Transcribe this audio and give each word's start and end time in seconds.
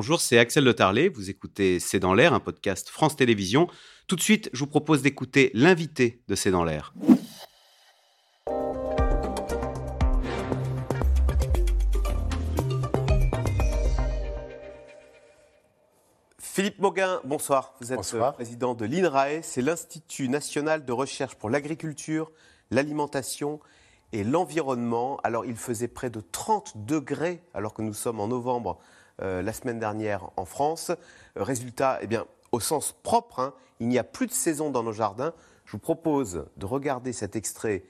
bonjour, 0.00 0.22
c'est 0.22 0.38
Axel 0.38 0.64
Le 0.64 0.72
Tarlet. 0.72 1.10
Vous 1.10 1.28
écoutez 1.28 1.78
C'est 1.78 1.98
dans 1.98 2.14
l'air, 2.14 2.32
un 2.32 2.40
podcast 2.40 2.88
France 2.88 3.16
Télévisions. 3.16 3.68
Tout 4.06 4.16
de 4.16 4.22
suite, 4.22 4.48
je 4.54 4.60
vous 4.60 4.66
propose 4.66 5.02
d'écouter 5.02 5.50
l'invité 5.52 6.22
de 6.26 6.34
C'est 6.34 6.50
dans 6.50 6.64
l'air. 6.64 6.94
Philippe 16.38 16.78
Mauguin, 16.78 17.20
bonsoir. 17.24 17.74
Vous 17.82 17.92
êtes 17.92 18.00
président 18.32 18.74
de 18.74 18.86
l'INRAE, 18.86 19.42
c'est 19.42 19.60
l'Institut 19.60 20.30
national 20.30 20.86
de 20.86 20.92
recherche 20.92 21.34
pour 21.34 21.50
l'agriculture, 21.50 22.32
l'alimentation 22.70 23.60
et 24.12 24.24
l'environnement. 24.24 25.20
Alors, 25.24 25.44
il 25.44 25.56
faisait 25.56 25.88
près 25.88 26.08
de 26.08 26.22
30 26.22 26.86
degrés 26.86 27.42
alors 27.52 27.74
que 27.74 27.82
nous 27.82 27.92
sommes 27.92 28.18
en 28.18 28.28
novembre 28.28 28.80
euh, 29.22 29.42
la 29.42 29.52
semaine 29.52 29.78
dernière 29.78 30.30
en 30.36 30.44
France. 30.44 30.90
Euh, 30.90 31.42
résultat, 31.42 31.98
eh 32.02 32.06
bien, 32.06 32.24
au 32.52 32.60
sens 32.60 32.94
propre, 33.02 33.40
hein, 33.40 33.54
il 33.80 33.88
n'y 33.88 33.98
a 33.98 34.04
plus 34.04 34.26
de 34.26 34.32
saison 34.32 34.70
dans 34.70 34.82
nos 34.82 34.92
jardins. 34.92 35.32
Je 35.64 35.72
vous 35.72 35.78
propose 35.78 36.44
de 36.56 36.66
regarder 36.66 37.12
cet 37.12 37.36
extrait 37.36 37.84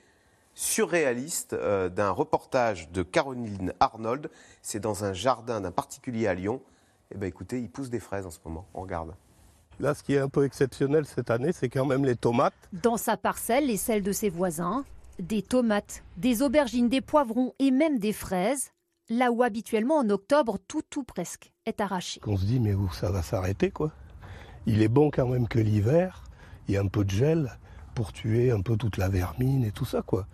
surréaliste 0.54 1.54
euh, 1.54 1.88
d'un 1.88 2.10
reportage 2.10 2.90
de 2.90 3.02
Caroline 3.02 3.72
Arnold. 3.80 4.30
C'est 4.62 4.80
dans 4.80 5.04
un 5.04 5.12
jardin 5.12 5.60
d'un 5.60 5.70
particulier 5.70 6.26
à 6.26 6.34
Lyon. 6.34 6.60
Eh 7.12 7.18
bien, 7.18 7.28
écoutez, 7.28 7.60
il 7.60 7.70
pousse 7.70 7.90
des 7.90 8.00
fraises 8.00 8.26
en 8.26 8.30
ce 8.30 8.38
moment. 8.44 8.66
On 8.74 8.82
regarde. 8.82 9.14
Là, 9.78 9.94
ce 9.94 10.02
qui 10.02 10.14
est 10.14 10.18
un 10.18 10.28
peu 10.28 10.44
exceptionnel 10.44 11.06
cette 11.06 11.30
année, 11.30 11.52
c'est 11.52 11.70
quand 11.70 11.86
même 11.86 12.04
les 12.04 12.16
tomates. 12.16 12.52
Dans 12.72 12.98
sa 12.98 13.16
parcelle 13.16 13.70
et 13.70 13.78
celle 13.78 14.02
de 14.02 14.12
ses 14.12 14.28
voisins, 14.28 14.84
des 15.18 15.42
tomates, 15.42 16.02
des 16.18 16.42
aubergines, 16.42 16.88
des 16.88 17.00
poivrons 17.00 17.54
et 17.58 17.70
même 17.70 17.98
des 17.98 18.12
fraises, 18.12 18.72
là 19.10 19.30
où 19.30 19.42
habituellement 19.42 19.98
en 19.98 20.08
octobre 20.08 20.56
tout 20.66 20.82
tout 20.88 21.04
presque 21.04 21.52
est 21.66 21.82
arraché. 21.82 22.20
On 22.26 22.38
se 22.38 22.46
dit 22.46 22.60
mais 22.60 22.72
où 22.72 22.90
ça 22.90 23.10
va 23.10 23.22
s'arrêter 23.22 23.70
quoi? 23.70 23.90
Il 24.64 24.80
est 24.80 24.88
bon 24.88 25.10
quand 25.10 25.26
même 25.26 25.48
que 25.48 25.58
l'hiver, 25.58 26.24
il 26.68 26.74
y 26.74 26.76
a 26.78 26.80
un 26.80 26.86
peu 26.86 27.04
de 27.04 27.10
gel 27.10 27.58
pour 27.94 28.12
tuer 28.12 28.50
un 28.50 28.62
peu 28.62 28.76
toute 28.76 28.96
la 28.96 29.08
vermine 29.08 29.64
et 29.64 29.72
tout 29.72 29.84
ça 29.84 30.00
quoi. 30.00 30.26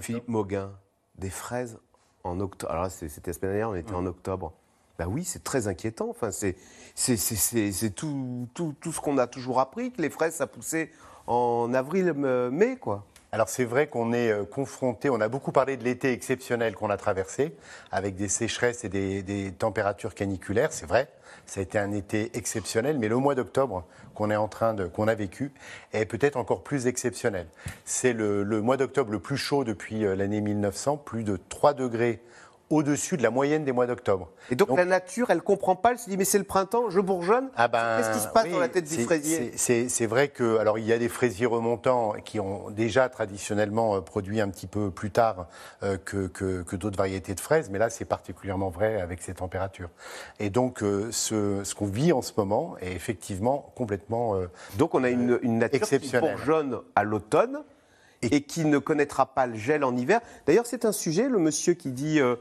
Philippe 0.00 0.28
Mauguin, 0.28 0.72
des 1.18 1.30
fraises 1.30 1.78
en 2.24 2.38
octobre. 2.40 2.72
Alors 2.72 2.90
c'était 2.90 3.30
la 3.30 3.32
semaine 3.32 3.50
dernière, 3.50 3.70
on 3.70 3.74
était 3.74 3.94
en 3.94 4.06
octobre. 4.06 4.52
Bah 4.98 5.06
oui, 5.08 5.24
c'est 5.24 5.42
très 5.42 5.66
inquiétant. 5.66 6.10
Enfin, 6.10 6.30
c'est 6.30 6.56
tout, 7.96 8.48
tout, 8.52 8.74
tout 8.78 8.92
ce 8.92 9.00
qu'on 9.00 9.16
a 9.16 9.26
toujours 9.26 9.58
appris, 9.58 9.92
que 9.92 10.02
les 10.02 10.10
fraises, 10.10 10.34
ça 10.34 10.46
poussait 10.46 10.92
en 11.26 11.72
avril-mai, 11.72 12.76
quoi. 12.76 13.06
Alors 13.32 13.48
c'est 13.48 13.64
vrai 13.64 13.86
qu'on 13.86 14.12
est 14.12 14.32
euh, 14.32 14.44
confronté, 14.44 15.08
on 15.08 15.20
a 15.20 15.28
beaucoup 15.28 15.52
parlé 15.52 15.76
de 15.76 15.84
l'été 15.84 16.12
exceptionnel 16.12 16.74
qu'on 16.74 16.90
a 16.90 16.96
traversé, 16.96 17.54
avec 17.92 18.16
des 18.16 18.26
sécheresses 18.26 18.84
et 18.84 18.88
des, 18.88 19.52
températures 19.56 20.14
caniculaires, 20.14 20.72
c'est 20.72 20.86
vrai, 20.86 21.08
ça 21.46 21.60
a 21.60 21.62
été 21.62 21.78
un 21.78 21.92
été 21.92 22.36
exceptionnel, 22.36 22.98
mais 22.98 23.06
le 23.06 23.16
mois 23.16 23.36
d'octobre 23.36 23.84
qu'on 24.14 24.32
est 24.32 24.36
en 24.36 24.48
train 24.48 24.74
de, 24.74 24.86
qu'on 24.86 25.06
a 25.06 25.14
vécu 25.14 25.52
est 25.92 26.06
peut-être 26.06 26.36
encore 26.36 26.64
plus 26.64 26.88
exceptionnel. 26.88 27.46
C'est 27.84 28.12
le, 28.12 28.42
le 28.42 28.60
mois 28.60 28.76
d'octobre 28.76 29.12
le 29.12 29.20
plus 29.20 29.36
chaud 29.36 29.62
depuis 29.62 30.04
euh, 30.04 30.16
l'année 30.16 30.40
1900, 30.40 30.96
plus 30.96 31.22
de 31.22 31.38
3 31.48 31.74
degrés 31.74 32.20
au-dessus 32.70 33.16
de 33.16 33.22
la 33.22 33.30
moyenne 33.30 33.64
des 33.64 33.72
mois 33.72 33.86
d'octobre. 33.86 34.30
Et 34.50 34.56
donc, 34.56 34.68
la 34.76 34.84
nature, 34.84 35.30
elle 35.30 35.42
comprend 35.42 35.74
pas, 35.74 35.90
elle 35.90 35.98
se 35.98 36.08
dit 36.08 36.16
mais 36.16 36.24
c'est 36.24 36.38
le 36.38 36.44
printemps, 36.44 36.88
je 36.88 37.00
bourgeonne. 37.00 37.50
Ah 37.56 37.68
ben, 37.68 37.98
Qu'est-ce 37.98 38.12
qui 38.16 38.22
se 38.22 38.28
passe 38.28 38.48
dans 38.48 38.60
la 38.60 38.68
tête 38.68 38.88
du 38.88 39.04
fraisier 39.04 39.52
C'est 39.56 40.06
vrai 40.06 40.28
que 40.28 40.58
alors 40.58 40.78
il 40.78 40.84
y 40.84 40.92
a 40.92 40.98
des 40.98 41.08
fraisiers 41.08 41.46
remontants 41.46 42.14
qui 42.24 42.38
ont 42.38 42.70
déjà 42.70 43.08
traditionnellement 43.08 43.96
euh, 43.96 44.00
produit 44.00 44.40
un 44.40 44.48
petit 44.48 44.68
peu 44.68 44.90
plus 44.90 45.10
tard 45.10 45.48
euh, 45.82 45.96
que, 45.98 46.26
que, 46.28 46.76
d'autres 46.76 46.96
variétés 46.96 47.34
de 47.34 47.40
fraises, 47.40 47.68
mais 47.70 47.78
là 47.78 47.90
c'est 47.90 48.04
particulièrement 48.04 48.70
vrai 48.70 49.00
avec 49.00 49.20
ces 49.20 49.34
températures. 49.34 49.90
Et 50.38 50.48
donc 50.48 50.82
euh, 50.82 51.08
ce, 51.10 51.62
ce 51.64 51.74
qu'on 51.74 51.86
vit 51.86 52.12
en 52.12 52.22
ce 52.22 52.32
moment 52.36 52.76
est 52.80 52.92
effectivement 52.92 53.72
complètement 53.74 54.36
donc 54.78 54.94
on 54.94 55.02
a 55.02 55.10
une, 55.10 55.38
une 55.42 55.58
nature 55.58 55.86
qui 55.86 56.16
bourgeonne 56.16 56.78
à 56.94 57.02
l'automne 57.02 57.58
et, 58.22 58.42
qui 58.42 58.64
ne 58.64 58.78
connaîtra 58.78 59.26
pas 59.26 59.46
le 59.46 59.56
gel 59.56 59.84
en 59.84 59.96
hiver. 59.96 60.20
D'ailleurs, 60.46 60.66
c'est 60.66 60.84
un 60.84 60.92
sujet, 60.92 61.28
le 61.28 61.38
monsieur 61.38 61.74
qui 61.74 61.90
dit 61.90 62.20
euh, 62.20 62.36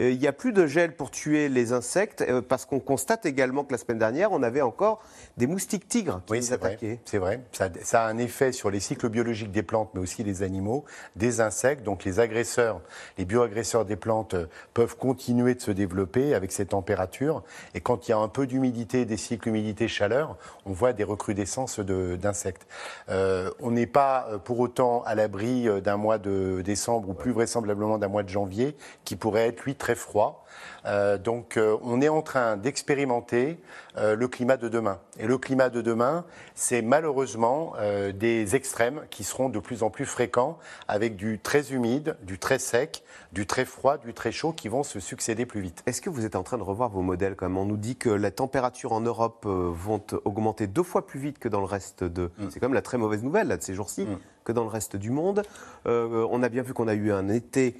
il 0.00 0.18
n'y 0.18 0.26
a 0.26 0.32
plus 0.32 0.52
de 0.52 0.66
gel 0.66 0.96
pour 0.96 1.10
tuer 1.10 1.50
les 1.50 1.72
insectes, 1.72 2.22
euh, 2.22 2.40
parce 2.40 2.64
qu'on 2.64 2.80
constate 2.80 3.26
également 3.26 3.64
que 3.64 3.72
la 3.72 3.78
semaine 3.78 3.98
dernière, 3.98 4.32
on 4.32 4.42
avait 4.42 4.62
encore 4.62 5.02
des 5.36 5.46
moustiques 5.46 5.88
tigres 5.88 6.22
qui 6.26 6.32
oui, 6.32 6.40
nous 6.40 6.52
attaquaient. 6.54 7.00
C'est 7.04 7.18
vrai. 7.18 7.40
Ça, 7.52 7.68
ça, 7.82 8.04
a 8.04 8.08
un 8.08 8.16
effet 8.16 8.52
sur 8.52 8.70
les 8.70 8.80
cycles 8.80 9.10
biologiques 9.10 9.52
des 9.52 9.62
plantes, 9.62 9.90
mais 9.92 10.00
aussi 10.00 10.24
les 10.24 10.42
animaux, 10.42 10.84
des 11.16 11.42
insectes. 11.42 11.82
Donc 11.82 12.04
les 12.04 12.18
agresseurs, 12.18 12.80
les 13.18 13.26
bioagresseurs 13.26 13.84
des 13.84 13.96
plantes 13.96 14.34
euh, 14.34 14.46
peuvent 14.72 14.96
continuer 14.96 15.54
de 15.54 15.60
se 15.60 15.70
développer 15.70 16.34
avec 16.34 16.52
ces 16.52 16.66
températures. 16.66 17.42
Et 17.74 17.80
quand 17.80 18.08
il 18.08 18.12
y 18.12 18.14
a 18.14 18.18
un 18.18 18.28
peu 18.28 18.46
d'humidité, 18.46 19.04
des 19.04 19.18
cycles 19.18 19.48
humidité-chaleur, 19.48 20.36
on 20.64 20.72
voit 20.72 20.94
des 20.94 21.04
recrudescences 21.04 21.78
d'insectes. 21.80 22.66
Euh, 23.10 23.50
on 23.60 23.70
n'est 23.70 23.86
pas 23.86 24.28
pour 24.44 24.60
autant 24.60 25.02
à 25.02 25.14
l'abri 25.14 25.68
d'un 25.82 25.96
mois 25.96 26.18
de 26.18 26.62
décembre 26.64 27.10
ou 27.10 27.14
plus 27.14 27.32
vraisemblablement 27.32 27.98
d'un 27.98 28.08
mois 28.08 28.22
de 28.22 28.28
janvier 28.28 28.76
qui 29.04 29.16
pourrait 29.16 29.48
être 29.48 29.64
lui 29.64 29.74
très 29.74 29.89
froid. 29.94 30.44
Euh, 30.86 31.18
donc 31.18 31.56
euh, 31.56 31.76
on 31.82 32.00
est 32.00 32.08
en 32.08 32.22
train 32.22 32.56
d'expérimenter 32.56 33.58
euh, 33.96 34.16
le 34.16 34.28
climat 34.28 34.56
de 34.56 34.68
demain. 34.68 34.98
Et 35.18 35.26
le 35.26 35.38
climat 35.38 35.68
de 35.68 35.82
demain, 35.82 36.24
c'est 36.54 36.82
malheureusement 36.82 37.74
des 38.14 38.56
extrêmes 38.56 39.02
qui 39.10 39.24
seront 39.24 39.48
de 39.48 39.58
plus 39.58 39.82
en 39.82 39.90
plus 39.90 40.06
fréquents 40.06 40.58
avec 40.88 41.16
du 41.16 41.38
très 41.38 41.72
humide, 41.72 42.16
du 42.22 42.38
très 42.38 42.58
sec, 42.58 43.02
du 43.32 43.46
très 43.46 43.64
froid, 43.64 43.98
du 43.98 44.14
très 44.14 44.32
chaud 44.32 44.52
qui 44.52 44.68
vont 44.68 44.82
se 44.82 45.00
succéder 45.00 45.46
plus 45.46 45.60
vite. 45.60 45.82
Est-ce 45.86 46.00
que 46.00 46.10
vous 46.10 46.24
êtes 46.24 46.36
en 46.36 46.42
train 46.42 46.58
de 46.58 46.62
revoir 46.62 46.90
vos 46.90 47.02
modèles 47.02 47.36
quand 47.36 47.46
même? 47.46 47.58
On 47.58 47.64
nous 47.64 47.76
dit 47.76 47.96
que 47.96 48.10
la 48.10 48.30
température 48.30 48.92
en 48.92 49.00
Europe 49.00 49.44
vont 49.46 50.02
augmenter 50.24 50.66
deux 50.66 50.82
fois 50.82 51.06
plus 51.06 51.20
vite 51.20 51.38
que 51.38 51.48
dans 51.48 51.60
le 51.60 51.66
reste 51.66 52.04
de... 52.04 52.30
Mm. 52.38 52.48
C'est 52.50 52.60
quand 52.60 52.68
même 52.68 52.74
la 52.74 52.82
très 52.82 52.98
mauvaise 52.98 53.22
nouvelle 53.22 53.48
là, 53.48 53.56
de 53.56 53.62
ces 53.62 53.74
jours-ci, 53.74 54.04
mm. 54.04 54.18
que 54.44 54.52
dans 54.52 54.62
le 54.62 54.70
reste 54.70 54.96
du 54.96 55.10
monde. 55.10 55.42
on 55.84 56.42
a 56.42 56.48
bien 56.48 56.62
vu 56.62 56.72
qu'on 56.74 56.88
a 56.88 56.94
eu 56.94 57.12
un 57.12 57.28
été 57.28 57.76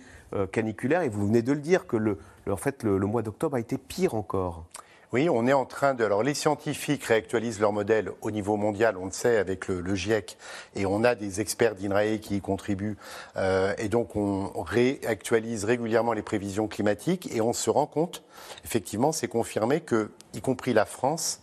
caniculaire 0.53 1.03
et 1.03 1.09
vous 1.09 1.27
venez 1.27 1.43
de 1.43 1.53
le 1.53 1.61
dire 1.61 1.87
que 1.87 1.97
le, 1.97 2.19
en 2.49 2.57
fait, 2.57 2.83
le, 2.83 2.99
mois 2.99 3.23
d'octobre 3.23 3.57
a 3.57 3.61
été 3.61 3.79
pire 3.79 4.15
encore. 4.15 4.65
Oui, 5.13 5.29
on 5.29 5.49
est 5.49 5.53
en 5.53 5.65
train 5.65 5.95
de. 5.95 6.05
Alors, 6.05 6.23
les 6.23 6.35
scientifiques 6.35 7.03
réactualisent 7.03 7.59
leur 7.59 7.73
modèle 7.73 8.13
au 8.21 8.31
niveau 8.31 8.57
mondial, 8.57 8.97
on 8.97 9.07
le 9.07 9.11
sait, 9.11 9.39
avec 9.39 9.67
le, 9.67 9.95
GIEC, 9.97 10.39
et 10.77 10.87
on 10.87 11.03
a 11.03 11.17
des 11.17 11.41
experts 11.41 11.75
d'INRAE 11.75 12.19
qui 12.19 12.37
y 12.37 12.41
contribuent. 12.41 12.97
Euh, 13.37 13.75
et 13.79 13.89
donc, 13.89 14.15
on 14.15 14.63
réactualise 14.63 15.65
régulièrement 15.65 16.13
les 16.13 16.23
prévisions 16.23 16.69
climatiques, 16.69 17.29
et 17.35 17.41
on 17.41 17.53
se 17.53 17.71
rend 17.71 17.87
compte, 17.87 18.23
effectivement, 18.65 19.11
c'est 19.11 19.27
confirmé 19.27 19.81
que, 19.81 20.13
y 20.33 20.41
compris 20.41 20.73
la 20.75 20.85
France, 20.85 21.41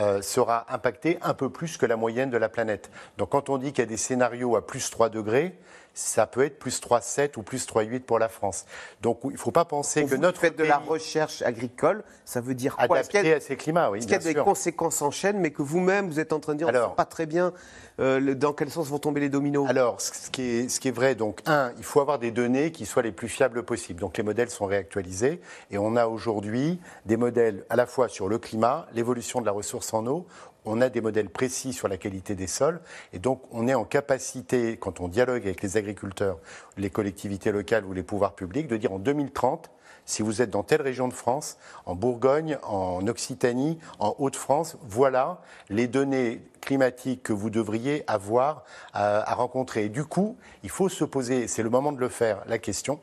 euh, 0.00 0.20
sera 0.22 0.66
impactée 0.74 1.18
un 1.22 1.34
peu 1.34 1.50
plus 1.50 1.76
que 1.76 1.86
la 1.86 1.94
moyenne 1.96 2.28
de 2.28 2.36
la 2.36 2.48
planète. 2.48 2.90
Donc, 3.16 3.30
quand 3.30 3.48
on 3.48 3.58
dit 3.58 3.70
qu'il 3.70 3.78
y 3.78 3.86
a 3.86 3.88
des 3.88 3.96
scénarios 3.96 4.56
à 4.56 4.66
plus 4.66 4.90
3 4.90 5.08
degrés, 5.08 5.56
ça 5.94 6.26
peut 6.26 6.44
être 6.44 6.58
plus 6.58 6.80
3,7 6.80 7.38
ou 7.38 7.42
plus 7.42 7.66
3,8 7.66 8.00
pour 8.00 8.18
la 8.18 8.28
France. 8.28 8.66
Donc 9.00 9.20
il 9.24 9.32
ne 9.32 9.36
faut 9.36 9.52
pas 9.52 9.64
penser 9.64 10.04
que 10.04 10.16
notre 10.16 10.40
fait 10.40 10.56
de 10.56 10.64
la 10.64 10.78
recherche 10.78 11.42
agricole, 11.42 12.02
ça 12.24 12.40
veut 12.40 12.54
dire 12.54 12.76
quoi? 12.76 12.98
Adapté 12.98 13.34
à 13.34 13.40
ces 13.40 13.56
climats, 13.56 13.90
oui. 13.90 13.98
Est-ce 13.98 14.06
qu'il 14.06 14.16
y 14.16 14.18
a 14.18 14.32
des 14.34 14.34
conséquences 14.34 15.00
en 15.02 15.10
chaîne, 15.10 15.38
mais 15.38 15.50
que 15.50 15.62
vous-même, 15.62 16.08
vous 16.08 16.20
êtes 16.20 16.32
en 16.32 16.40
train 16.40 16.54
de 16.54 16.58
dire, 16.58 16.68
Alors, 16.68 16.90
ne 16.90 16.96
pas 16.96 17.04
très 17.04 17.26
bien 17.26 17.52
euh, 18.00 18.34
dans 18.34 18.52
quel 18.52 18.70
sens 18.70 18.88
vont 18.88 18.98
tomber 18.98 19.20
les 19.20 19.28
dominos? 19.28 19.68
Alors, 19.68 20.00
ce 20.00 20.30
qui, 20.30 20.42
est, 20.42 20.68
ce 20.68 20.80
qui 20.80 20.88
est 20.88 20.92
vrai, 20.92 21.14
donc, 21.14 21.40
un, 21.46 21.72
il 21.78 21.84
faut 21.84 22.00
avoir 22.00 22.18
des 22.18 22.32
données 22.32 22.72
qui 22.72 22.86
soient 22.86 23.02
les 23.02 23.12
plus 23.12 23.28
fiables 23.28 23.62
possibles. 23.62 24.00
Donc 24.00 24.16
les 24.16 24.22
modèles 24.22 24.50
sont 24.50 24.66
réactualisés 24.66 25.40
et 25.70 25.78
on 25.78 25.96
a 25.96 26.06
aujourd'hui 26.06 26.80
des 27.06 27.16
modèles 27.16 27.64
à 27.70 27.76
la 27.76 27.86
fois 27.86 28.08
sur 28.08 28.28
le 28.28 28.38
climat, 28.38 28.86
l'évolution 28.92 29.40
de 29.40 29.46
la 29.46 29.52
ressource 29.52 29.94
en 29.94 30.06
eau, 30.06 30.26
on 30.64 30.80
a 30.80 30.88
des 30.88 31.00
modèles 31.00 31.28
précis 31.28 31.72
sur 31.72 31.88
la 31.88 31.96
qualité 31.96 32.34
des 32.34 32.46
sols 32.46 32.80
et 33.12 33.18
donc 33.18 33.42
on 33.50 33.68
est 33.68 33.74
en 33.74 33.84
capacité, 33.84 34.76
quand 34.76 35.00
on 35.00 35.08
dialogue 35.08 35.42
avec 35.42 35.62
les 35.62 35.76
agriculteurs, 35.76 36.38
les 36.76 36.90
collectivités 36.90 37.52
locales 37.52 37.84
ou 37.84 37.92
les 37.92 38.02
pouvoirs 38.02 38.34
publics, 38.34 38.66
de 38.66 38.76
dire 38.76 38.92
en 38.92 38.98
2030, 38.98 39.70
si 40.06 40.22
vous 40.22 40.42
êtes 40.42 40.50
dans 40.50 40.62
telle 40.62 40.82
région 40.82 41.08
de 41.08 41.14
France, 41.14 41.56
en 41.86 41.94
Bourgogne, 41.94 42.58
en 42.62 43.06
Occitanie, 43.06 43.78
en 43.98 44.14
Haute-France, 44.18 44.76
voilà 44.82 45.40
les 45.70 45.86
données 45.86 46.42
climatiques 46.60 47.22
que 47.22 47.32
vous 47.32 47.50
devriez 47.50 48.04
avoir 48.06 48.64
à, 48.92 49.34
rencontrer. 49.34 49.84
Et 49.84 49.88
du 49.88 50.04
coup, 50.04 50.36
il 50.62 50.70
faut 50.70 50.88
se 50.88 51.04
poser, 51.04 51.48
c'est 51.48 51.62
le 51.62 51.70
moment 51.70 51.92
de 51.92 52.00
le 52.00 52.08
faire, 52.08 52.42
la 52.46 52.58
question 52.58 53.00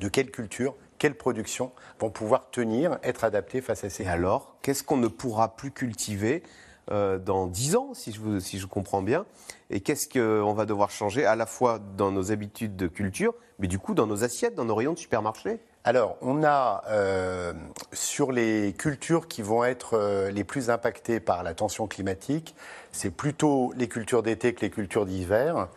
de 0.00 0.08
quelle 0.08 0.30
culture, 0.30 0.74
quelle 0.98 1.16
production 1.16 1.72
vont 2.00 2.10
pouvoir 2.10 2.50
tenir, 2.50 2.98
être 3.02 3.24
adaptées 3.24 3.60
face 3.60 3.84
à 3.84 3.90
ces. 3.90 4.06
Alors, 4.06 4.56
qu'est-ce 4.62 4.82
qu'on 4.82 4.96
ne 4.96 5.08
pourra 5.08 5.56
plus 5.56 5.70
cultiver 5.70 6.42
euh, 6.90 7.18
dans 7.18 7.46
10 7.46 7.76
ans, 7.76 7.90
si 7.94 8.12
je, 8.12 8.40
si 8.40 8.58
je 8.58 8.66
comprends 8.66 9.02
bien. 9.02 9.26
Et 9.70 9.80
qu'est-ce 9.80 10.08
qu'on 10.08 10.54
va 10.54 10.66
devoir 10.66 10.90
changer 10.90 11.24
à 11.24 11.36
la 11.36 11.46
fois 11.46 11.78
dans 11.96 12.10
nos 12.10 12.32
habitudes 12.32 12.76
de 12.76 12.86
culture, 12.86 13.34
mais 13.58 13.68
du 13.68 13.78
coup 13.78 13.94
dans 13.94 14.06
nos 14.06 14.24
assiettes, 14.24 14.54
dans 14.54 14.64
nos 14.64 14.74
rayons 14.74 14.94
de 14.94 14.98
supermarché? 14.98 15.60
Alors, 15.84 16.18
on 16.20 16.44
a 16.44 16.82
euh, 16.88 17.54
sur 17.92 18.30
les 18.30 18.74
cultures 18.76 19.26
qui 19.26 19.40
vont 19.40 19.64
être 19.64 19.94
euh, 19.94 20.30
les 20.30 20.44
plus 20.44 20.68
impactées 20.70 21.18
par 21.18 21.42
la 21.42 21.54
tension 21.54 21.86
climatique, 21.86 22.54
c'est 22.92 23.10
plutôt 23.10 23.72
les 23.76 23.88
cultures 23.88 24.22
d'été 24.22 24.54
que 24.54 24.60
les 24.62 24.70
cultures 24.70 25.06
d'hiver. 25.06 25.68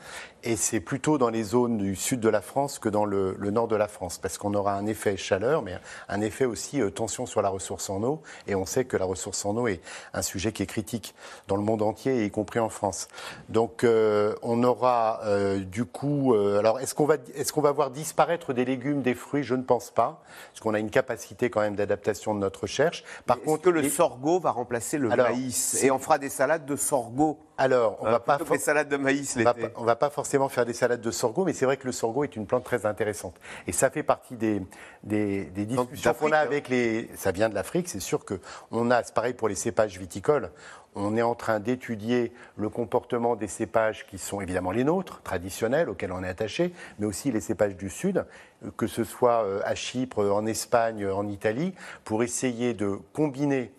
Et 0.44 0.56
c'est 0.56 0.80
plutôt 0.80 1.20
dans 1.20 1.30
les 1.30 1.44
zones 1.44 1.78
du 1.78 1.96
sud 1.96 2.20
de 2.20 2.30
la 2.30 2.42
France 2.42 2.80
que 2.80 2.90
dans 2.90 3.06
le, 3.06 3.36
nord 3.52 3.68
de 3.68 3.76
la 3.76 3.88
France, 3.88 4.18
parce 4.18 4.40
qu'on 4.40 4.56
aura 4.56 4.74
un 4.74 4.88
effet 4.88 5.16
chaleur, 5.16 5.62
mais 5.62 5.78
un 6.10 6.20
effet 6.20 6.46
aussi 6.46 6.82
euh, 6.82 6.90
tension 6.90 7.28
sur 7.28 7.44
la 7.44 7.50
ressource 7.50 7.92
en 7.92 8.02
eau. 8.02 8.24
Et 8.48 8.56
on 8.56 8.66
sait 8.66 8.86
que 8.86 8.98
la 8.98 9.06
ressource 9.06 9.46
en 9.46 9.56
eau 9.56 9.68
est 9.68 9.82
un 10.16 10.24
sujet 10.24 10.52
qui 10.52 10.64
est 10.64 10.68
critique 10.68 11.14
dans 11.48 11.58
le 11.58 11.62
monde 11.62 11.84
entier, 11.84 12.26
y 12.26 12.32
compris 12.32 12.58
en 12.58 12.70
France. 12.70 13.08
Donc 13.50 13.84
euh, 13.84 14.34
on 14.42 14.64
aura 14.64 15.20
euh, 15.26 15.60
du 15.60 15.86
coup... 15.86 16.34
alors 16.34 16.80
est-ce 16.80 16.96
qu'on 16.96 17.06
va, 17.06 17.18
est 17.36 17.52
qu'on 17.52 17.62
va 17.62 17.72
voir 17.72 17.92
disparaître 17.92 18.54
des 18.54 18.66
légumes, 18.66 19.04
des 19.04 19.14
fruits? 19.14 19.44
Je 19.44 19.54
ne 19.54 19.64
pense 19.64 19.92
pas, 19.92 20.24
parce 20.50 20.60
qu'on 20.62 20.74
a 20.74 20.80
une 20.80 20.90
capacité 20.90 21.52
quand 21.52 21.62
même 21.62 21.76
d'adaptation 21.76 22.34
de 22.34 22.40
notre 22.40 22.62
recherche. 22.62 23.04
Par 23.28 23.40
contre, 23.40 23.68
est-ce 23.68 23.76
que 23.76 23.82
le 23.82 23.90
sorgho 23.90 24.40
va 24.40 24.52
remplacer 24.52 24.98
le 24.98 25.10
maïs? 25.10 25.84
Et 25.84 25.92
on 25.92 26.00
fera 26.00 26.18
des 26.18 26.30
salades 26.30 26.66
de 26.66 26.76
sorgho 26.76 27.01
alors, 27.62 27.98
on 28.02 28.06
va 28.06 28.20
pas 28.20 28.40
des 28.40 28.58
salades 28.58 28.90
de 28.90 28.98
maïs. 28.98 29.38
On 29.76 29.84
va 29.84 29.96
pas 29.96 30.10
forcément 30.10 30.50
faire 30.50 30.66
des 30.66 30.74
salades 30.74 31.02
de 31.02 31.12
sorgho, 31.12 31.46
mais 31.46 31.54
c'est 31.54 31.66
vrai 31.66 31.78
que 31.78 31.86
le 31.86 31.92
sorgho 31.92 32.24
est 32.24 32.36
une 32.36 32.48
plante 32.48 32.64
très 32.64 32.88
intéressante. 32.88 33.36
Et 33.68 33.72
ça 33.72 33.92
fait 33.92 34.02
partie 34.02 34.36
des, 34.36 34.64
des, 35.04 35.46
discussions 35.46 36.16
qu'on 36.16 36.32
a 36.32 36.40
hein. 36.40 36.42
avec 36.42 36.70
les. 36.70 37.10
Ça 37.16 37.32
vient 37.32 37.50
de 37.50 37.54
l'Afrique, 37.54 37.88
c'est 37.88 38.00
sûr 38.00 38.26
que 38.26 38.40
on 38.72 38.90
a. 38.90 39.04
C'est 39.04 39.14
pareil 39.14 39.36
pour 39.36 39.48
les 39.48 39.54
cépages 39.54 40.00
viticoles. 40.00 40.50
On 40.96 41.16
est 41.16 41.22
en 41.22 41.36
train 41.36 41.60
d'étudier 41.60 42.34
le 42.58 42.68
comportement 42.70 43.36
des 43.36 43.48
cépages 43.48 44.08
qui 44.08 44.18
sont 44.18 44.42
évidemment 44.42 44.72
les 44.72 44.84
nôtres, 44.84 45.22
traditionnels, 45.22 45.88
auxquels 45.88 46.12
on 46.12 46.24
est 46.24 46.28
attaché, 46.28 46.74
mais 46.98 47.06
aussi 47.06 47.32
les 47.32 47.42
cépages 47.42 47.78
du 47.78 47.90
Sud, 47.90 48.26
que 48.76 48.88
ce 48.88 49.04
soit 49.04 49.46
euh, 49.46 49.62
à 49.64 49.76
Chypre, 49.76 50.20
en 50.20 50.46
Espagne, 50.48 51.08
en 51.08 51.28
Italie, 51.28 51.74
pour 52.04 52.24
essayer 52.24 52.74
de 52.74 52.98
combiner 53.14 53.72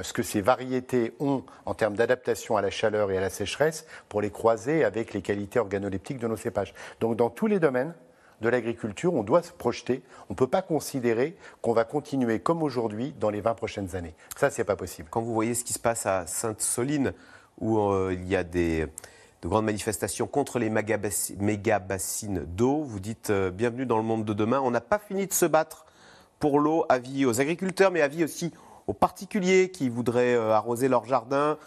ce 0.00 0.12
que 0.12 0.22
ces 0.22 0.40
variétés 0.40 1.14
ont 1.20 1.44
en 1.66 1.74
termes 1.74 1.94
d'adaptation 1.94 2.56
à 2.56 2.62
la 2.62 2.70
chaleur 2.70 3.10
et 3.10 3.18
à 3.18 3.20
la 3.20 3.30
sécheresse 3.30 3.86
pour 4.08 4.20
les 4.20 4.30
croiser 4.30 4.84
avec 4.84 5.12
les 5.14 5.22
qualités 5.22 5.58
organoleptiques 5.58 6.18
de 6.18 6.28
nos 6.28 6.36
cépages. 6.36 6.74
Donc 7.00 7.16
dans 7.16 7.30
tous 7.30 7.46
les 7.46 7.58
domaines 7.58 7.94
de 8.40 8.48
l'agriculture, 8.48 9.14
on 9.14 9.22
doit 9.22 9.42
se 9.42 9.52
projeter. 9.52 10.02
On 10.28 10.32
ne 10.32 10.36
peut 10.36 10.46
pas 10.46 10.62
considérer 10.62 11.36
qu'on 11.60 11.72
va 11.72 11.84
continuer 11.84 12.40
comme 12.40 12.62
aujourd'hui 12.62 13.14
dans 13.18 13.30
les 13.30 13.40
20 13.40 13.54
prochaines 13.54 13.96
années. 13.96 14.14
Ça, 14.36 14.50
c'est 14.50 14.64
pas 14.64 14.76
possible. 14.76 15.08
Quand 15.10 15.20
vous 15.20 15.34
voyez 15.34 15.54
ce 15.54 15.64
qui 15.64 15.72
se 15.72 15.78
passe 15.78 16.06
à 16.06 16.26
Sainte-Soline, 16.26 17.12
où 17.58 17.78
euh, 17.78 18.14
il 18.14 18.26
y 18.26 18.36
a 18.36 18.42
des, 18.42 18.86
de 19.42 19.48
grandes 19.48 19.66
manifestations 19.66 20.26
contre 20.26 20.58
les 20.58 20.70
méga-bassines 20.70 22.44
d'eau, 22.46 22.82
vous 22.82 23.00
dites 23.00 23.30
euh, 23.30 23.50
bienvenue 23.50 23.84
dans 23.84 23.98
le 23.98 24.02
monde 24.02 24.24
de 24.24 24.32
demain. 24.32 24.60
On 24.60 24.70
n'a 24.70 24.80
pas 24.80 24.98
fini 24.98 25.26
de 25.26 25.32
se 25.32 25.46
battre 25.46 25.84
pour 26.38 26.58
l'eau, 26.58 26.86
avis 26.88 27.26
aux 27.26 27.40
agriculteurs, 27.40 27.90
mais 27.90 28.00
avis 28.00 28.24
aussi 28.24 28.52
aux 28.56 28.69
particuliers 28.92 29.70
qui 29.70 29.88
voudraient 29.88 30.34
euh, 30.34 30.52
arroser 30.52 30.88
leur 30.88 31.04
jardin, 31.04 31.58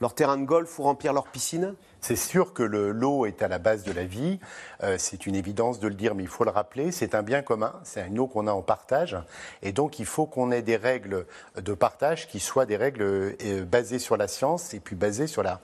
leur 0.00 0.14
terrain 0.14 0.36
de 0.36 0.44
golf 0.44 0.78
ou 0.78 0.82
remplir 0.82 1.12
leur 1.12 1.26
piscine 1.26 1.74
C'est 2.00 2.16
sûr 2.16 2.52
que 2.52 2.62
l'eau 2.62 3.26
est 3.26 3.42
à 3.42 3.48
la 3.48 3.58
base 3.58 3.82
de 3.82 3.92
la 3.92 4.04
vie. 4.04 4.38
Euh, 4.82 4.96
c'est 4.98 5.26
une 5.26 5.34
évidence 5.34 5.80
de 5.80 5.88
le 5.88 5.94
dire, 5.94 6.14
mais 6.14 6.22
il 6.22 6.28
faut 6.28 6.44
le 6.44 6.50
rappeler. 6.50 6.92
C'est 6.92 7.14
un 7.14 7.22
bien 7.22 7.42
commun. 7.42 7.72
C'est 7.82 8.06
une 8.06 8.18
eau 8.18 8.26
qu'on 8.26 8.46
a 8.46 8.52
en 8.52 8.62
partage. 8.62 9.16
Et 9.62 9.72
donc, 9.72 9.98
il 9.98 10.06
faut 10.06 10.26
qu'on 10.26 10.52
ait 10.52 10.62
des 10.62 10.76
règles 10.76 11.26
de 11.56 11.74
partage 11.74 12.28
qui 12.28 12.40
soient 12.40 12.66
des 12.66 12.76
règles 12.76 13.02
euh, 13.02 13.64
basées 13.64 13.98
sur 13.98 14.16
la 14.16 14.28
science 14.28 14.74
et 14.74 14.80
puis 14.80 14.96
basées 14.96 15.26
sur 15.26 15.42
la, 15.42 15.60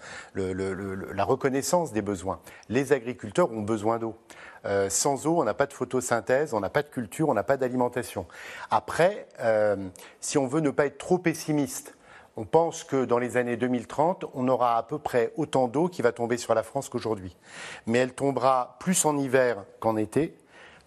reconnaissance 1.24 1.92
des 1.92 2.02
besoins. 2.02 2.40
Les 2.68 2.92
agriculteurs 2.92 3.52
ont 3.52 3.62
besoin 3.62 3.98
d'eau. 3.98 4.16
Euh, 4.64 4.88
sans 4.88 5.26
eau, 5.26 5.40
on 5.40 5.44
n'a 5.44 5.54
pas 5.54 5.66
de 5.66 5.72
photosynthèse, 5.72 6.54
on 6.54 6.60
n'a 6.60 6.70
pas 6.70 6.82
de 6.82 6.88
culture, 6.88 7.28
on 7.28 7.34
n'a 7.34 7.42
pas 7.42 7.56
d'alimentation. 7.56 8.26
Après, 8.70 9.26
si 10.20 10.38
on 10.38 10.46
veut 10.46 10.60
ne 10.60 10.70
pas 10.70 10.86
être 10.86 10.98
trop 10.98 11.18
pessimiste, 11.18 11.94
on 12.36 12.44
pense 12.44 12.84
que 12.84 13.04
dans 13.04 13.18
les 13.18 13.36
années 13.36 13.56
2030, 13.56 14.24
on 14.34 14.48
aura 14.48 14.76
à 14.76 14.82
peu 14.82 14.98
près 14.98 15.32
autant 15.36 15.68
d'eau 15.68 15.88
qui 15.88 16.02
va 16.02 16.12
tomber 16.12 16.36
sur 16.38 16.54
la 16.54 16.62
France 16.62 16.88
qu'aujourd'hui. 16.88 17.36
Mais 17.86 17.98
elle 17.98 18.14
tombera 18.14 18.76
plus 18.80 19.04
en 19.04 19.18
hiver 19.18 19.64
qu'en 19.80 19.96
été, 19.96 20.36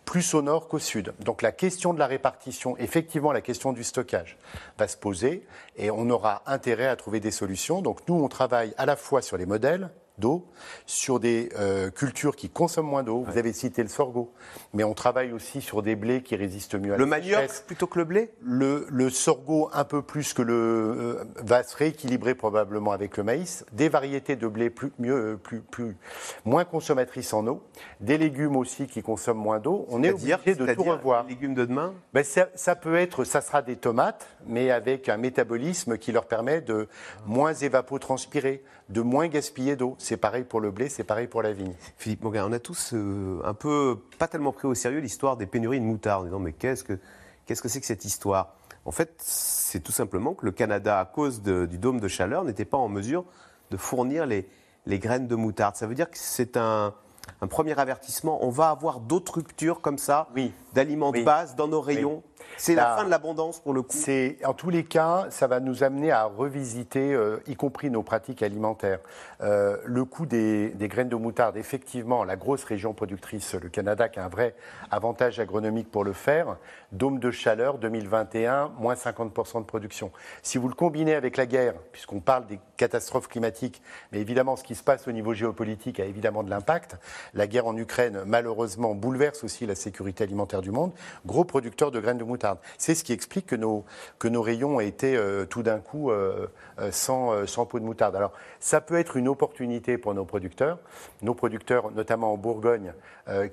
plus 0.05 0.33
au 0.33 0.41
nord 0.41 0.67
qu'au 0.67 0.79
sud. 0.79 1.13
Donc 1.19 1.41
la 1.41 1.51
question 1.51 1.93
de 1.93 1.99
la 1.99 2.07
répartition, 2.07 2.77
effectivement 2.77 3.31
la 3.31 3.41
question 3.41 3.73
du 3.73 3.83
stockage 3.83 4.37
va 4.77 4.87
se 4.87 4.97
poser 4.97 5.45
et 5.75 5.91
on 5.91 6.09
aura 6.09 6.43
intérêt 6.45 6.87
à 6.87 6.95
trouver 6.95 7.19
des 7.19 7.31
solutions. 7.31 7.81
Donc 7.81 8.07
nous, 8.07 8.15
on 8.15 8.27
travaille 8.27 8.73
à 8.77 8.85
la 8.85 8.95
fois 8.95 9.21
sur 9.21 9.37
les 9.37 9.45
modèles, 9.45 9.89
d'eau, 10.17 10.45
sur 10.85 11.19
des 11.19 11.49
euh, 11.59 11.89
cultures 11.89 12.35
qui 12.35 12.49
consomment 12.49 12.87
moins 12.87 13.03
d'eau. 13.03 13.25
Vous 13.27 13.37
avez 13.37 13.53
cité 13.53 13.83
le 13.83 13.89
sorgho, 13.89 14.31
mais 14.73 14.83
on 14.83 14.93
travaille 14.93 15.31
aussi 15.33 15.61
sur 15.61 15.81
des 15.81 15.95
blés 15.95 16.21
qui 16.21 16.35
résistent 16.35 16.75
mieux 16.75 16.93
à 16.93 16.97
le 16.97 17.05
manioc 17.05 17.49
plutôt 17.67 17.87
que 17.87 17.99
le 17.99 18.05
blé? 18.05 18.31
Le, 18.41 18.87
le, 18.89 19.09
sorgho 19.09 19.69
un 19.73 19.83
peu 19.83 20.01
plus 20.01 20.33
que 20.33 20.41
le 20.41 20.53
euh, 20.53 21.23
va 21.43 21.63
se 21.63 21.75
rééquilibrer 21.75 22.35
probablement 22.35 22.91
avec 22.91 23.17
le 23.17 23.23
maïs. 23.23 23.65
Des 23.71 23.89
variétés 23.89 24.35
de 24.35 24.47
blé 24.47 24.69
plus, 24.69 24.91
mieux, 24.99 25.33
euh, 25.33 25.35
plus, 25.37 25.61
plus, 25.61 25.97
moins 26.45 26.65
consommatrices 26.65 27.33
en 27.33 27.45
eau. 27.47 27.63
Des 27.99 28.17
légumes 28.17 28.55
aussi 28.55 28.87
qui 28.87 29.01
consomment 29.01 29.41
moins 29.41 29.59
d'eau. 29.59 29.85
On 29.89 30.03
est, 30.03 30.11
obligé 30.11 30.55
de 30.55 30.73
tout 30.73 30.83
revoir. 30.83 31.23
Les 31.23 31.29
légumes 31.29 31.55
de 31.55 31.65
demain? 31.65 31.93
Ben 32.13 32.23
ça, 32.23 32.47
ça, 32.55 32.75
peut 32.75 32.95
être, 32.95 33.23
ça 33.23 33.41
sera 33.41 33.61
des 33.61 33.75
tomates, 33.75 34.27
mais 34.47 34.71
avec 34.71 35.09
un 35.09 35.17
métabolisme 35.17 35.97
qui 35.97 36.11
leur 36.11 36.25
permet 36.25 36.61
de 36.61 36.87
moins 37.25 37.53
évapotranspirer, 37.53 38.63
de 38.89 39.01
moins 39.01 39.27
gaspiller 39.27 39.75
d'eau. 39.75 39.95
C'est 40.05 40.17
pareil 40.17 40.43
pour 40.43 40.61
le 40.61 40.69
blé, 40.69 40.87
c'est 40.87 41.03
pareil 41.03 41.25
pour 41.25 41.41
la 41.41 41.51
vigne. 41.51 41.73
Philippe 41.97 42.23
Moguin, 42.23 42.45
on 42.47 42.51
a 42.51 42.59
tous 42.59 42.93
euh, 42.93 43.41
un 43.43 43.55
peu 43.55 43.97
pas 44.19 44.27
tellement 44.27 44.51
pris 44.51 44.67
au 44.67 44.75
sérieux 44.75 44.99
l'histoire 44.99 45.35
des 45.35 45.47
pénuries 45.47 45.79
de 45.79 45.85
moutarde, 45.85 46.21
en 46.21 46.25
disant 46.25 46.39
mais 46.39 46.53
qu'est-ce 46.53 46.83
que 46.83 46.99
qu'est-ce 47.47 47.59
que 47.59 47.69
c'est 47.69 47.79
que 47.79 47.87
cette 47.87 48.05
histoire? 48.05 48.53
En 48.85 48.91
fait, 48.91 49.15
c'est 49.17 49.79
tout 49.79 49.91
simplement 49.91 50.35
que 50.35 50.45
le 50.45 50.51
Canada, 50.51 50.99
à 50.99 51.05
cause 51.05 51.41
du 51.41 51.79
dôme 51.79 51.99
de 51.99 52.07
chaleur, 52.07 52.43
n'était 52.43 52.65
pas 52.65 52.77
en 52.77 52.87
mesure 52.87 53.25
de 53.71 53.77
fournir 53.77 54.27
les, 54.27 54.47
les 54.85 54.99
graines 54.99 55.27
de 55.27 55.33
moutarde. 55.35 55.75
Ça 55.75 55.87
veut 55.87 55.95
dire 55.95 56.11
que 56.11 56.19
c'est 56.19 56.55
un, 56.55 56.93
un 57.41 57.47
premier 57.47 57.77
avertissement. 57.79 58.45
On 58.45 58.51
va 58.51 58.69
avoir 58.69 58.99
d'autres 58.99 59.37
ruptures 59.37 59.81
comme 59.81 59.97
ça 59.97 60.27
oui. 60.35 60.53
d'aliments 60.75 61.13
de 61.13 61.23
base 61.23 61.55
dans 61.55 61.67
nos 61.67 61.81
rayons. 61.81 62.21
C'est 62.57 62.75
la, 62.75 62.95
fin 62.95 63.03
de 63.03 63.09
l'abondance 63.09 63.59
pour 63.59 63.73
le 63.73 63.81
coup. 63.81 63.95
C'est 63.95 64.37
en 64.45 64.53
tous 64.53 64.69
les 64.69 64.83
cas, 64.83 65.27
ça 65.29 65.47
va 65.47 65.59
nous 65.59 65.83
amener 65.83 66.11
à 66.11 66.25
revisiter, 66.25 67.13
euh, 67.13 67.37
y 67.47 67.55
compris 67.55 67.89
nos 67.89 68.03
pratiques 68.03 68.43
alimentaires. 68.43 68.99
Euh, 69.41 69.77
le 69.85 70.05
coût 70.05 70.25
des, 70.25 70.73
graines 70.79 71.09
de 71.09 71.15
moutarde, 71.15 71.57
effectivement, 71.57 72.23
la 72.23 72.35
grosse 72.35 72.63
région 72.63 72.93
productrice, 72.93 73.55
le 73.55 73.69
Canada, 73.69 74.09
qui 74.09 74.19
a 74.19 74.25
un 74.25 74.29
vrai 74.29 74.55
avantage 74.91 75.39
agronomique 75.39 75.91
pour 75.91 76.03
le 76.03 76.13
faire. 76.13 76.57
Dôme 76.91 77.19
de 77.19 77.31
chaleur 77.31 77.77
2021, 77.77 78.71
moins 78.79 78.93
50% 78.93 79.59
de 79.59 79.65
production. 79.65 80.11
Si 80.41 80.57
vous 80.57 80.67
le 80.67 80.75
combinez 80.75 81.15
avec 81.15 81.37
la 81.37 81.45
guerre, 81.45 81.73
puisqu'on 81.91 82.19
parle 82.19 82.47
des 82.47 82.59
catastrophes 82.77 83.27
climatiques, 83.27 83.81
mais 84.11 84.19
évidemment, 84.19 84.55
ce 84.55 84.63
qui 84.63 84.75
se 84.75 84.83
passe 84.83 85.07
au 85.07 85.11
niveau 85.11 85.33
géopolitique 85.33 85.99
a 85.99 86.05
évidemment 86.05 86.43
de 86.43 86.49
l'impact. 86.49 86.97
La 87.33 87.47
guerre 87.47 87.67
en 87.67 87.75
Ukraine, 87.75 88.23
malheureusement, 88.25 88.95
bouleverse 88.95 89.43
aussi 89.43 89.65
la 89.65 89.75
sécurité 89.75 90.23
alimentaire 90.23 90.61
du 90.61 90.71
monde. 90.71 90.91
Gros 91.25 91.43
producteur 91.43 91.91
de 91.91 91.99
graines 91.99 92.17
de 92.17 92.23
moutarde. 92.25 92.59
C'est 92.77 92.95
ce 92.95 93.03
qui 93.03 93.13
explique 93.13 93.47
que 93.47 93.55
nos, 93.55 93.85
que 94.19 94.27
nos 94.27 94.41
rayons 94.41 94.79
aient 94.79 94.87
été 94.87 95.15
euh, 95.15 95.45
tout 95.45 95.63
d'un 95.63 95.79
coup 95.79 96.11
euh, 96.11 96.47
euh, 96.79 96.91
sans, 96.91 97.45
sans 97.47 97.65
peau 97.65 97.79
de 97.79 97.85
moutarde. 97.85 98.15
Alors, 98.15 98.31
ça 98.59 98.81
peut 98.81 98.97
être 98.97 99.17
une 99.17 99.27
opportunité 99.27 99.97
pour 99.97 100.13
nos 100.13 100.25
producteurs. 100.25 100.79
Nos 101.21 101.33
producteurs, 101.33 101.91
notamment 101.91 102.33
en 102.33 102.37
Bourgogne, 102.37 102.93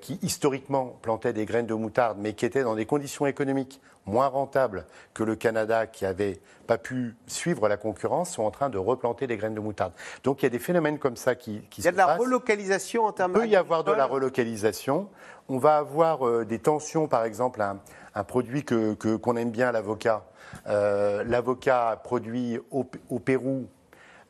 qui 0.00 0.18
historiquement 0.22 0.98
plantaient 1.00 1.32
des 1.32 1.46
graines 1.46 1.66
de 1.66 1.74
moutarde, 1.74 2.18
mais 2.20 2.34
qui 2.34 2.44
étaient 2.44 2.62
dans 2.62 2.74
des 2.74 2.84
conditions 2.84 3.26
économiques 3.26 3.80
moins 4.04 4.26
rentables 4.26 4.84
que 5.14 5.22
le 5.22 5.36
Canada, 5.36 5.86
qui 5.86 6.04
n'avait 6.04 6.40
pas 6.66 6.76
pu 6.76 7.14
suivre 7.26 7.68
la 7.68 7.76
concurrence, 7.76 8.30
sont 8.30 8.42
en 8.42 8.50
train 8.50 8.68
de 8.68 8.78
replanter 8.78 9.26
des 9.26 9.36
graines 9.36 9.54
de 9.54 9.60
moutarde. 9.60 9.92
Donc 10.24 10.42
il 10.42 10.44
y 10.44 10.46
a 10.46 10.50
des 10.50 10.58
phénomènes 10.58 10.98
comme 10.98 11.16
ça 11.16 11.34
qui, 11.34 11.62
qui 11.70 11.82
se 11.82 11.88
passent. 11.88 11.94
Il 11.94 11.98
y 11.98 12.02
a 12.02 12.06
de 12.06 12.10
la 12.10 12.16
relocalisation 12.16 13.04
en 13.04 13.12
termes 13.12 13.32
Il 13.36 13.40
peut 13.40 13.48
y 13.48 13.56
avoir 13.56 13.84
de 13.84 13.92
la 13.92 14.06
relocalisation. 14.06 15.08
On 15.48 15.58
va 15.58 15.78
avoir 15.78 16.44
des 16.44 16.58
tensions, 16.58 17.08
par 17.08 17.24
exemple, 17.24 17.62
un, 17.62 17.80
un 18.14 18.24
produit 18.24 18.64
qu'on 18.64 18.94
que, 18.94 19.38
aime 19.38 19.50
bien, 19.50 19.72
l'avocat. 19.72 20.24
Euh, 20.66 21.24
l'avocat 21.24 22.00
produit 22.02 22.58
au, 22.70 22.84
Pérou, 23.18 23.68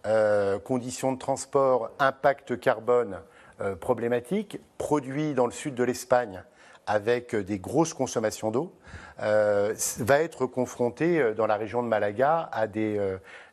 euh, 0.07 0.59
conditions 0.59 1.13
de 1.13 1.19
transport, 1.19 1.91
impact 1.99 2.59
carbone 2.61 3.19
euh, 3.61 3.75
problématique, 3.75 4.61
produit 4.79 5.35
dans 5.35 5.47
le 5.47 5.53
sud 5.53 5.75
de 5.75 5.85
l'Espagne 5.85 6.43
avec 6.87 7.37
des 7.37 7.61
grosses 7.61 7.95
consommations 7.95 8.51
d'eau, 8.51 8.73
va 9.19 10.19
être 10.21 10.47
confronté 10.47 11.33
dans 11.35 11.47
la 11.47 11.57
région 11.57 11.81
de 11.81 11.87
Malaga 11.87 12.49
à 12.51 12.67
des, 12.67 13.01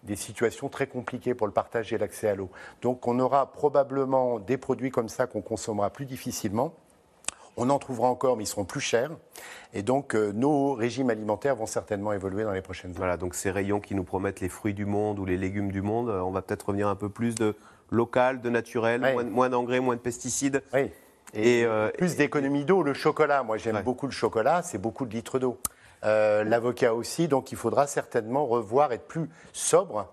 des 0.01 0.15
situations 0.15 0.67
très 0.67 0.87
compliquées 0.87 1.35
pour 1.35 1.45
le 1.45 1.53
partage 1.53 1.93
et 1.93 1.99
l'accès 1.99 2.29
à 2.29 2.33
l'eau. 2.33 2.49
Donc 2.81 3.07
on 3.07 3.19
aura 3.19 3.51
probablement 3.51 4.39
des 4.39 4.57
produits 4.57 4.89
comme 4.89 5.09
ça 5.09 5.27
qu'on 5.27 5.41
consommera 5.41 5.91
plus 5.91 6.07
difficilement. 6.07 6.73
On 7.61 7.69
en 7.69 7.77
trouvera 7.77 8.07
encore, 8.07 8.37
mais 8.37 8.45
ils 8.45 8.47
seront 8.47 8.63
plus 8.63 8.79
chers. 8.79 9.11
Et 9.73 9.83
donc, 9.83 10.15
euh, 10.15 10.31
nos 10.31 10.73
régimes 10.73 11.09
alimentaires 11.09 11.57
vont 11.57 11.65
certainement 11.65 12.13
évoluer 12.13 12.45
dans 12.45 12.53
les 12.53 12.61
prochaines 12.61 12.91
années. 12.91 12.97
Voilà, 12.99 13.17
donc 13.17 13.35
ces 13.35 13.51
rayons 13.51 13.81
qui 13.81 13.95
nous 13.95 14.05
promettent 14.05 14.39
les 14.39 14.47
fruits 14.47 14.73
du 14.73 14.85
monde 14.85 15.19
ou 15.19 15.25
les 15.25 15.35
légumes 15.35 15.69
du 15.69 15.81
monde, 15.81 16.07
euh, 16.07 16.21
on 16.21 16.31
va 16.31 16.41
peut-être 16.41 16.67
revenir 16.67 16.87
un 16.87 16.95
peu 16.95 17.09
plus 17.09 17.35
de 17.35 17.55
local, 17.91 18.39
de 18.39 18.49
naturel, 18.49 19.01
moins, 19.29 19.49
d'engrais, 19.49 19.81
moins 19.81 19.97
de 19.97 20.01
pesticides. 20.01 20.63
Oui. 20.73 20.89
Et, 21.33 21.65
euh, 21.65 21.89
plus 21.89 22.15
d'économie 22.15 22.63
d'eau. 22.63 22.81
Le 22.81 22.93
chocolat, 22.93 23.43
moi 23.43 23.57
j'aime 23.57 23.81
beaucoup 23.83 24.05
le 24.05 24.13
chocolat, 24.13 24.63
c'est 24.63 24.77
beaucoup 24.77 25.05
de 25.05 25.13
litres 25.13 25.37
d'eau. 25.37 25.59
L'avocat 26.01 26.93
aussi, 26.93 27.27
donc 27.27 27.51
il 27.51 27.57
faudra 27.57 27.87
certainement 27.87 28.45
revoir, 28.45 28.93
être 28.93 29.05
plus 29.05 29.29
sobre 29.51 30.07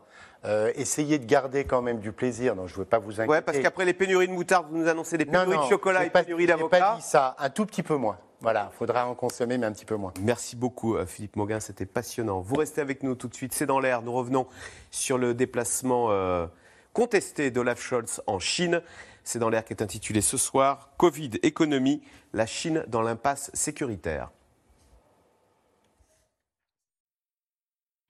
Euh, 0.46 0.72
essayez 0.76 1.18
de 1.18 1.24
garder 1.24 1.64
quand 1.64 1.82
même 1.82 1.98
du 1.98 2.12
plaisir. 2.12 2.54
Donc, 2.54 2.68
je 2.68 2.74
ne 2.74 2.78
veux 2.78 2.84
pas 2.84 2.98
vous 2.98 3.12
inquiéter. 3.12 3.30
Ouais, 3.30 3.42
parce 3.42 3.58
qu'après 3.58 3.84
les 3.84 3.94
pénuries 3.94 4.28
de 4.28 4.32
moutarde, 4.32 4.66
vous 4.70 4.78
nous 4.78 4.88
annoncez 4.88 5.18
des 5.18 5.26
pénuries 5.26 5.58
de 5.58 5.68
chocolat 5.68 6.04
et 6.04 6.10
pénuries 6.10 6.46
d'avocats. 6.46 6.78
pas 6.78 6.96
dit 6.96 7.02
ça. 7.02 7.34
Un 7.38 7.50
tout 7.50 7.66
petit 7.66 7.82
peu 7.82 7.96
moins. 7.96 8.18
Voilà, 8.40 8.70
il 8.72 8.76
faudra 8.76 9.08
en 9.08 9.14
consommer, 9.14 9.56
mais 9.58 9.66
un 9.66 9.72
petit 9.72 9.86
peu 9.86 9.96
moins. 9.96 10.12
Merci 10.20 10.56
beaucoup, 10.56 10.96
euh, 10.96 11.06
Philippe 11.06 11.36
Mauguin, 11.36 11.58
c'était 11.58 11.86
passionnant. 11.86 12.40
Vous 12.40 12.56
restez 12.56 12.80
avec 12.80 13.02
nous 13.02 13.14
tout 13.14 13.28
de 13.28 13.34
suite, 13.34 13.54
c'est 13.54 13.66
dans 13.66 13.80
l'air. 13.80 14.02
Nous 14.02 14.12
revenons 14.12 14.46
sur 14.90 15.16
le 15.16 15.32
déplacement 15.34 16.10
euh, 16.10 16.46
contesté 16.92 17.50
d'Olaf 17.50 17.80
Scholz 17.80 18.22
en 18.26 18.38
Chine. 18.38 18.82
C'est 19.24 19.38
dans 19.38 19.48
l'air 19.48 19.64
qui 19.64 19.72
est 19.72 19.82
intitulé 19.82 20.20
ce 20.20 20.36
soir 20.36 20.90
Covid, 20.98 21.30
économie, 21.42 22.02
la 22.34 22.46
Chine 22.46 22.84
dans 22.88 23.02
l'impasse 23.02 23.50
sécuritaire. 23.54 24.30